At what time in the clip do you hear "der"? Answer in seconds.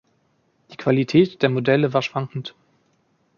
1.43-1.51